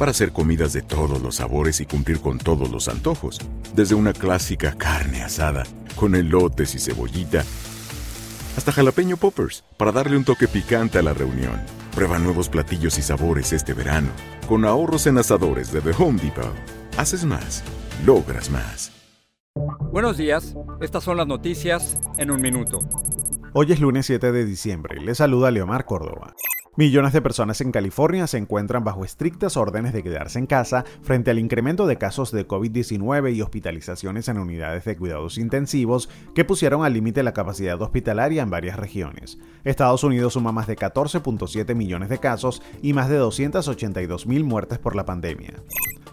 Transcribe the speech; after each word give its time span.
Para 0.00 0.12
hacer 0.12 0.32
comidas 0.32 0.72
de 0.72 0.80
todos 0.80 1.20
los 1.20 1.34
sabores 1.34 1.82
y 1.82 1.84
cumplir 1.84 2.20
con 2.20 2.38
todos 2.38 2.70
los 2.70 2.88
antojos, 2.88 3.38
desde 3.74 3.94
una 3.94 4.14
clásica 4.14 4.72
carne 4.72 5.22
asada, 5.22 5.64
con 5.94 6.14
elotes 6.14 6.74
y 6.74 6.78
cebollita, 6.78 7.44
hasta 8.56 8.72
jalapeño 8.72 9.18
poppers, 9.18 9.62
para 9.76 9.92
darle 9.92 10.16
un 10.16 10.24
toque 10.24 10.48
picante 10.48 10.98
a 10.98 11.02
la 11.02 11.12
reunión. 11.12 11.60
Prueba 11.94 12.18
nuevos 12.18 12.48
platillos 12.48 12.96
y 12.96 13.02
sabores 13.02 13.52
este 13.52 13.74
verano, 13.74 14.08
con 14.48 14.64
ahorros 14.64 15.06
en 15.06 15.18
asadores 15.18 15.70
de 15.70 15.82
The 15.82 15.90
Home 15.98 16.18
Depot. 16.18 16.54
Haces 16.96 17.26
más, 17.26 17.62
logras 18.06 18.48
más. 18.48 18.92
Buenos 19.92 20.16
días, 20.16 20.54
estas 20.80 21.04
son 21.04 21.18
las 21.18 21.26
noticias 21.26 21.98
en 22.16 22.30
un 22.30 22.40
minuto. 22.40 22.78
Hoy 23.52 23.70
es 23.70 23.80
lunes 23.80 24.06
7 24.06 24.32
de 24.32 24.46
diciembre, 24.46 24.98
le 24.98 25.14
saluda 25.14 25.50
Leomar 25.50 25.84
Córdoba. 25.84 26.34
Millones 26.76 27.12
de 27.12 27.20
personas 27.20 27.60
en 27.62 27.72
California 27.72 28.28
se 28.28 28.38
encuentran 28.38 28.84
bajo 28.84 29.04
estrictas 29.04 29.56
órdenes 29.56 29.92
de 29.92 30.04
quedarse 30.04 30.38
en 30.38 30.46
casa 30.46 30.84
frente 31.02 31.32
al 31.32 31.40
incremento 31.40 31.88
de 31.88 31.98
casos 31.98 32.30
de 32.30 32.46
COVID-19 32.46 33.34
y 33.34 33.42
hospitalizaciones 33.42 34.28
en 34.28 34.38
unidades 34.38 34.84
de 34.84 34.96
cuidados 34.96 35.36
intensivos 35.36 36.08
que 36.32 36.44
pusieron 36.44 36.84
al 36.84 36.92
límite 36.92 37.24
la 37.24 37.34
capacidad 37.34 37.82
hospitalaria 37.82 38.42
en 38.42 38.50
varias 38.50 38.78
regiones. 38.78 39.36
Estados 39.64 40.04
Unidos 40.04 40.34
suma 40.34 40.52
más 40.52 40.68
de 40.68 40.76
14.7 40.76 41.74
millones 41.74 42.08
de 42.08 42.18
casos 42.18 42.62
y 42.82 42.92
más 42.92 43.08
de 43.08 43.16
282 43.16 44.28
mil 44.28 44.44
muertes 44.44 44.78
por 44.78 44.94
la 44.94 45.04
pandemia. 45.04 45.54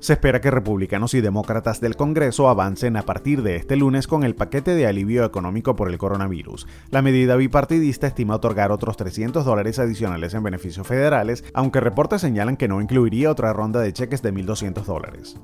Se 0.00 0.14
espera 0.14 0.40
que 0.40 0.50
republicanos 0.50 1.12
y 1.12 1.20
demócratas 1.20 1.78
del 1.82 1.94
Congreso 1.94 2.48
avancen 2.48 2.96
a 2.96 3.02
partir 3.02 3.42
de 3.42 3.56
este 3.56 3.76
lunes 3.76 4.06
con 4.06 4.24
el 4.24 4.34
paquete 4.34 4.74
de 4.74 4.86
alivio 4.86 5.26
económico 5.26 5.76
por 5.76 5.90
el 5.90 5.98
coronavirus. 5.98 6.66
La 6.88 7.02
medida 7.02 7.36
bipartidista 7.36 8.06
estima 8.06 8.36
otorgar 8.36 8.72
otros 8.72 8.96
300 8.96 9.44
dólares 9.44 9.78
adicionales 9.78 10.32
en 10.32 10.42
beneficios 10.42 10.86
federales, 10.86 11.44
aunque 11.52 11.80
reportes 11.80 12.22
señalan 12.22 12.56
que 12.56 12.66
no 12.66 12.80
incluiría 12.80 13.30
otra 13.30 13.52
ronda 13.52 13.80
de 13.80 13.92
cheques 13.92 14.22
de 14.22 14.32
1.200 14.32 14.84
dólares. 14.84 15.36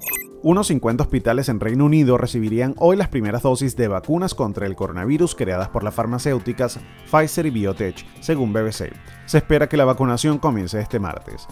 Unos 0.42 0.68
50 0.68 1.02
hospitales 1.02 1.50
en 1.50 1.60
Reino 1.60 1.84
Unido 1.84 2.16
recibirían 2.16 2.74
hoy 2.78 2.96
las 2.96 3.08
primeras 3.08 3.42
dosis 3.42 3.76
de 3.76 3.88
vacunas 3.88 4.34
contra 4.34 4.66
el 4.66 4.74
coronavirus 4.74 5.34
creadas 5.34 5.68
por 5.68 5.84
las 5.84 5.94
farmacéuticas 5.94 6.80
Pfizer 7.10 7.44
y 7.44 7.50
Biotech, 7.50 8.06
según 8.20 8.54
BBC. 8.54 8.90
Se 9.26 9.36
espera 9.36 9.68
que 9.68 9.76
la 9.76 9.84
vacunación 9.84 10.38
comience 10.38 10.80
este 10.80 10.98
martes 10.98 11.46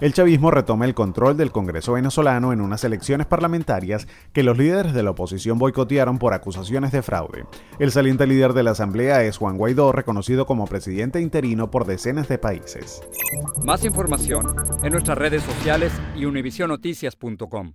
el 0.00 0.12
chavismo 0.12 0.50
retoma 0.50 0.84
el 0.84 0.94
control 0.94 1.36
del 1.36 1.52
Congreso 1.52 1.94
venezolano 1.94 2.52
en 2.52 2.60
unas 2.60 2.84
elecciones 2.84 3.26
parlamentarias 3.26 4.06
que 4.32 4.42
los 4.42 4.58
líderes 4.58 4.92
de 4.92 5.02
la 5.02 5.10
oposición 5.10 5.58
boicotearon 5.58 6.18
por 6.18 6.34
acusaciones 6.34 6.92
de 6.92 7.02
fraude. 7.02 7.44
El 7.78 7.92
saliente 7.92 8.26
líder 8.26 8.52
de 8.52 8.62
la 8.62 8.72
Asamblea 8.72 9.22
es 9.22 9.38
Juan 9.38 9.56
Guaidó, 9.56 9.92
reconocido 9.92 10.46
como 10.46 10.66
presidente 10.66 11.20
interino 11.20 11.70
por 11.70 11.86
decenas 11.86 12.28
de 12.28 12.38
países. 12.38 13.02
Más 13.64 13.84
información 13.84 14.54
en 14.82 14.92
nuestras 14.92 15.18
redes 15.18 15.42
sociales 15.42 15.92
y 16.14 16.24
univisionoticias.com. 16.24 17.74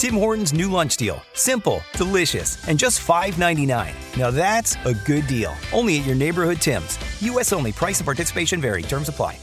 Tim 0.00 0.14
Hortons 0.14 0.54
new 0.54 0.70
lunch 0.70 0.96
deal. 0.96 1.20
Simple, 1.34 1.82
delicious, 1.92 2.56
and 2.66 2.78
just 2.78 3.06
$5.99. 3.06 3.92
Now 4.16 4.30
that's 4.30 4.78
a 4.86 4.94
good 5.04 5.26
deal. 5.26 5.52
Only 5.74 5.98
at 5.98 6.06
your 6.06 6.16
neighborhood 6.16 6.56
Tim's. 6.56 6.98
U.S. 7.20 7.52
only. 7.52 7.70
Price 7.70 8.00
and 8.00 8.06
participation 8.06 8.62
vary. 8.62 8.80
Terms 8.80 9.10
apply. 9.10 9.36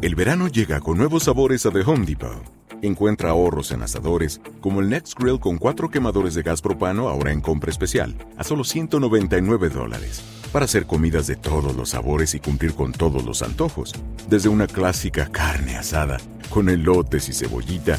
El 0.00 0.14
verano 0.14 0.48
llega 0.48 0.80
con 0.80 0.96
nuevos 0.96 1.24
sabores 1.24 1.66
a 1.66 1.70
The 1.70 1.80
Home 1.80 2.06
Depot. 2.06 2.42
Encuentra 2.80 3.28
ahorros 3.28 3.72
en 3.72 3.82
asadores, 3.82 4.40
como 4.62 4.80
el 4.80 4.88
Next 4.88 5.18
Grill 5.18 5.38
con 5.38 5.58
cuatro 5.58 5.90
quemadores 5.90 6.32
de 6.32 6.44
gas 6.44 6.62
propano 6.62 7.10
ahora 7.10 7.32
en 7.32 7.42
compra 7.42 7.70
especial, 7.70 8.16
a 8.38 8.44
solo 8.44 8.64
199 8.64 9.68
dólares. 9.68 10.22
Para 10.50 10.64
hacer 10.64 10.86
comidas 10.86 11.26
de 11.26 11.36
todos 11.36 11.76
los 11.76 11.90
sabores 11.90 12.34
y 12.34 12.40
cumplir 12.40 12.72
con 12.72 12.92
todos 12.92 13.22
los 13.22 13.42
antojos, 13.42 13.94
desde 14.30 14.48
una 14.48 14.66
clásica 14.66 15.26
carne 15.30 15.76
asada, 15.76 16.16
con 16.48 16.70
elotes 16.70 17.28
y 17.28 17.34
cebollita, 17.34 17.98